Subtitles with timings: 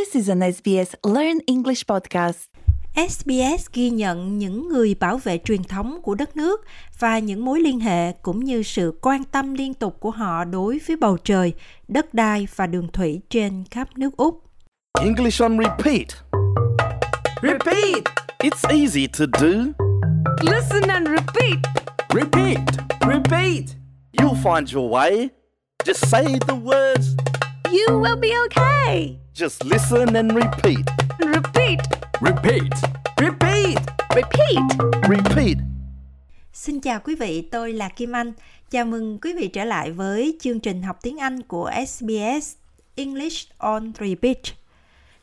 [0.00, 2.38] This is an SBS Learn English podcast.
[2.96, 6.64] SBS ghi nhận những người bảo vệ truyền thống của đất nước
[6.98, 10.80] và những mối liên hệ cũng như sự quan tâm liên tục của họ đối
[10.86, 11.52] với bầu trời,
[11.88, 14.42] đất đai và đường thủy trên khắp nước Úc.
[15.00, 16.06] English on repeat.
[17.42, 18.04] Repeat!
[18.38, 19.48] It's easy to do.
[20.42, 21.58] Listen and repeat!
[22.14, 22.58] Repeat.
[23.06, 23.64] Repeat!
[24.12, 25.28] You'll find your way.
[25.84, 27.06] Just say the words.
[27.72, 29.20] You will be okay.
[29.40, 30.84] Just listen and repeat.
[31.18, 31.80] Repeat!
[32.20, 32.72] Repeat.
[33.16, 33.78] Repeat!
[34.14, 34.62] Repeat.
[35.08, 35.56] Repeat.
[36.52, 38.32] Xin chào quý vị, tôi là Kim Anh.
[38.70, 42.54] Chào mừng quý vị trở lại với chương trình học tiếng Anh của SBS
[42.94, 44.38] English on Repeat.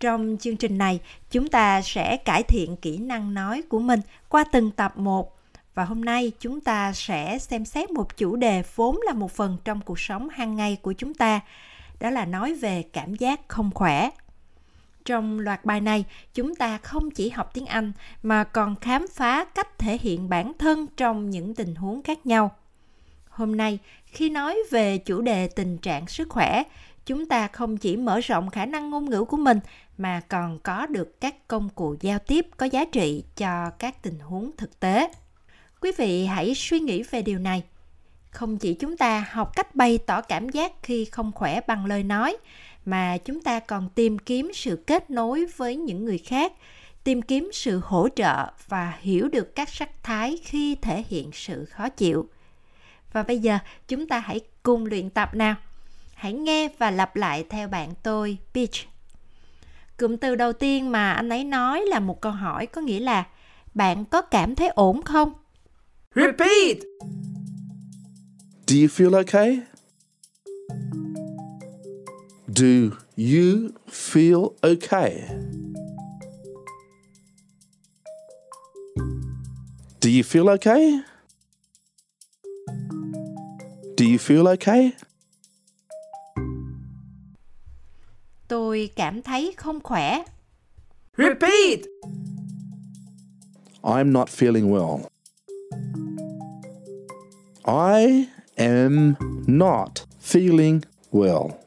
[0.00, 4.44] Trong chương trình này, chúng ta sẽ cải thiện kỹ năng nói của mình qua
[4.52, 5.38] từng tập một.
[5.74, 9.56] Và hôm nay chúng ta sẽ xem xét một chủ đề vốn là một phần
[9.64, 11.40] trong cuộc sống hàng ngày của chúng ta.
[12.00, 14.10] Đó là nói về cảm giác không khỏe.
[15.04, 17.92] Trong loạt bài này, chúng ta không chỉ học tiếng Anh
[18.22, 22.50] mà còn khám phá cách thể hiện bản thân trong những tình huống khác nhau.
[23.28, 26.62] Hôm nay, khi nói về chủ đề tình trạng sức khỏe,
[27.06, 29.60] chúng ta không chỉ mở rộng khả năng ngôn ngữ của mình
[29.98, 34.18] mà còn có được các công cụ giao tiếp có giá trị cho các tình
[34.18, 35.12] huống thực tế.
[35.80, 37.62] Quý vị hãy suy nghĩ về điều này.
[38.30, 42.02] Không chỉ chúng ta học cách bày tỏ cảm giác khi không khỏe bằng lời
[42.02, 42.36] nói,
[42.84, 46.52] mà chúng ta còn tìm kiếm sự kết nối với những người khác,
[47.04, 51.64] tìm kiếm sự hỗ trợ và hiểu được các sắc thái khi thể hiện sự
[51.64, 52.28] khó chịu.
[53.12, 53.58] Và bây giờ
[53.88, 55.54] chúng ta hãy cùng luyện tập nào.
[56.14, 58.74] Hãy nghe và lặp lại theo bạn tôi, Peach.
[59.96, 63.24] Cụm từ đầu tiên mà anh ấy nói là một câu hỏi có nghĩa là
[63.74, 65.32] bạn có cảm thấy ổn không?
[66.14, 66.76] Repeat!
[68.70, 69.64] Do you feel okay?
[72.48, 75.26] Do you feel okay?
[79.98, 81.02] Do you feel okay?
[83.96, 84.92] Do you feel okay?
[88.48, 90.22] Tôi cảm thấy không khỏe.
[91.16, 91.80] Repeat!
[93.82, 95.10] I'm not feeling well.
[97.64, 98.28] I
[98.60, 99.16] am
[99.46, 101.58] not feeling well.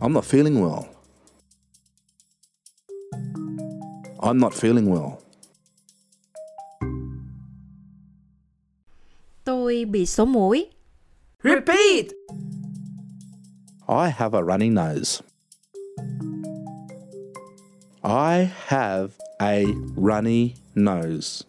[0.00, 0.88] I'm not feeling well.
[4.20, 5.20] I'm not feeling well.
[9.44, 10.66] Tôi bị sổ mũi.
[11.42, 12.06] Repeat!
[13.88, 15.22] I have a runny nose.
[18.02, 19.08] I have
[19.40, 19.64] a
[19.96, 21.44] runny nose.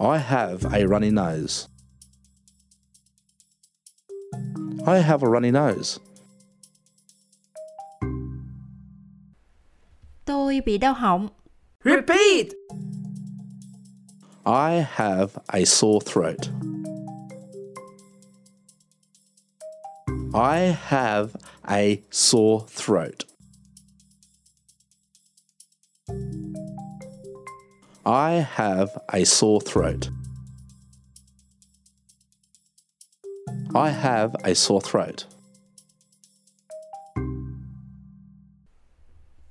[0.00, 1.68] I have a runny nose.
[4.86, 5.98] I have a runny nose.
[10.24, 11.28] Tôi bị đau họng.
[11.84, 12.54] Repeat!
[14.46, 16.50] I have a sore throat.
[20.34, 21.36] I have
[21.70, 23.24] a sore throat.
[28.06, 30.10] I have a sore throat.
[33.74, 35.24] I have a sore throat.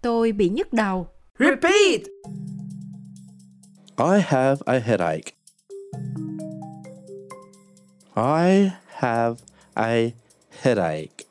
[0.02, 1.08] Tôi bị nhức đầu.
[1.40, 2.02] Repeat!
[3.98, 5.36] I have a headache.
[8.16, 9.36] I have
[9.76, 10.14] a
[10.62, 11.26] headache.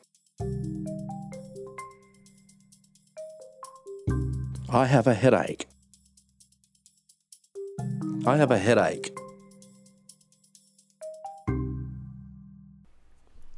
[4.69, 5.72] I have a headache.
[8.25, 9.11] I have a headache.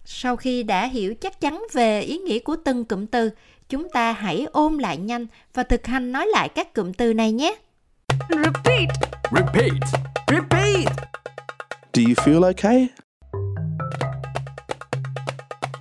[0.06, 3.30] Sau khi đã hiểu chắc chắn về ý nghĩa của từng cụm từ,
[3.70, 7.32] chúng ta hãy ôm lại nhanh và thực hành nói lại các cụm từ này
[7.32, 7.56] nhé.
[8.30, 8.90] Repeat!
[9.32, 9.84] Repeat.
[10.28, 10.88] Repeat!
[11.94, 12.88] Do you feel okay?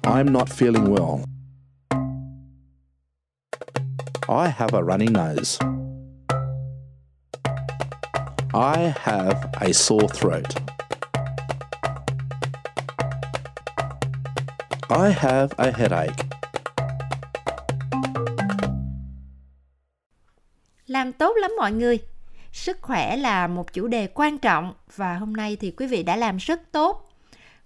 [0.02, 1.20] I'm not feeling well.
[4.28, 5.83] I have a runny nose.
[8.54, 10.46] I have a sore throat.
[14.90, 16.14] I have a headache.
[20.86, 21.98] Làm tốt lắm mọi người.
[22.52, 26.16] Sức khỏe là một chủ đề quan trọng và hôm nay thì quý vị đã
[26.16, 27.10] làm rất tốt.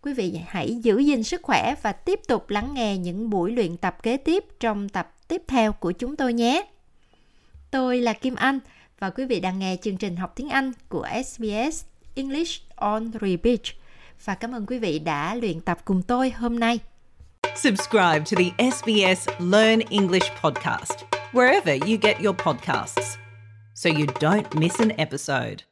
[0.03, 3.77] Quý vị hãy giữ gìn sức khỏe và tiếp tục lắng nghe những buổi luyện
[3.77, 6.67] tập kế tiếp trong tập tiếp theo của chúng tôi nhé.
[7.71, 8.59] Tôi là Kim Anh
[8.99, 11.85] và quý vị đang nghe chương trình học tiếng Anh của SBS
[12.15, 13.61] English on Repeat.
[14.25, 16.79] Và cảm ơn quý vị đã luyện tập cùng tôi hôm nay.
[17.57, 20.95] Subscribe to the SBS Learn English podcast
[21.33, 23.17] wherever you get your podcasts
[23.75, 25.68] so you don't miss an episode.